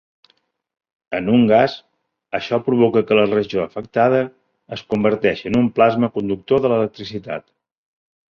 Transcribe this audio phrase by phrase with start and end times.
[1.17, 1.75] En un gas,
[2.39, 4.23] això provoca que la regió afectada
[4.77, 7.47] es converteixi en un plasma conductor de l'electricitat.